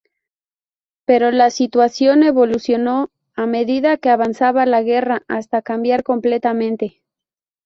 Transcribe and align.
Pero 1.05 1.29
la 1.29 1.51
situación 1.51 2.23
evolucionó 2.23 3.11
a 3.35 3.45
medida 3.45 3.97
que 3.97 4.09
avanzaba 4.09 4.65
la 4.65 4.81
guerra, 4.81 5.21
hasta 5.27 5.61
cambiar 5.61 6.01
completamente. 6.01 7.03